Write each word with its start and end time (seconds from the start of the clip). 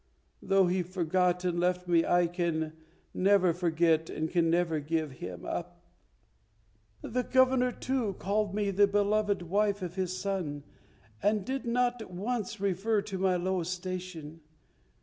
Though 0.41 0.65
he 0.65 0.81
forgot 0.81 1.45
and 1.45 1.59
left 1.59 1.87
me, 1.87 2.03
I 2.03 2.25
can 2.25 2.73
never 3.13 3.53
forget 3.53 4.09
and 4.09 4.31
can 4.31 4.49
never 4.49 4.79
give 4.79 5.11
him 5.11 5.45
up. 5.45 5.85
The 7.03 7.21
Governor, 7.21 7.71
too, 7.71 8.13
called 8.13 8.55
me 8.55 8.71
the 8.71 8.87
beloved 8.87 9.43
wife 9.43 9.83
of 9.83 9.93
his 9.93 10.17
son, 10.17 10.63
and 11.21 11.45
did 11.45 11.65
not 11.65 12.09
once 12.09 12.59
refer 12.59 13.03
to 13.03 13.19
my 13.19 13.35
low 13.35 13.61
station. 13.61 14.41